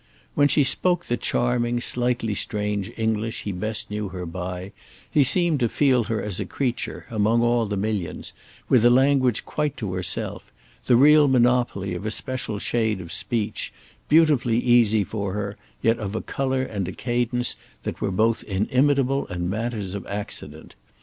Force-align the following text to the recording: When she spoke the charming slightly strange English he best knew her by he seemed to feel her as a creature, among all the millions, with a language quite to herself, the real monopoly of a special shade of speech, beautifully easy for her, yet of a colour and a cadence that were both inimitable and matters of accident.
When 0.33 0.47
she 0.47 0.63
spoke 0.63 1.05
the 1.05 1.15
charming 1.15 1.79
slightly 1.79 2.33
strange 2.33 2.91
English 2.97 3.43
he 3.43 3.51
best 3.51 3.91
knew 3.91 4.09
her 4.09 4.25
by 4.25 4.71
he 5.07 5.23
seemed 5.23 5.59
to 5.59 5.69
feel 5.69 6.05
her 6.05 6.19
as 6.23 6.39
a 6.39 6.45
creature, 6.47 7.05
among 7.11 7.43
all 7.43 7.67
the 7.67 7.77
millions, 7.77 8.33
with 8.67 8.83
a 8.83 8.89
language 8.89 9.45
quite 9.45 9.77
to 9.77 9.93
herself, 9.93 10.51
the 10.87 10.95
real 10.95 11.27
monopoly 11.27 11.93
of 11.93 12.07
a 12.07 12.09
special 12.09 12.57
shade 12.57 12.99
of 12.99 13.11
speech, 13.11 13.71
beautifully 14.09 14.57
easy 14.57 15.03
for 15.03 15.33
her, 15.33 15.55
yet 15.83 15.99
of 15.99 16.15
a 16.15 16.21
colour 16.21 16.63
and 16.63 16.87
a 16.87 16.93
cadence 16.93 17.55
that 17.83 18.01
were 18.01 18.09
both 18.09 18.41
inimitable 18.45 19.27
and 19.27 19.51
matters 19.51 19.93
of 19.93 20.07
accident. 20.07 20.73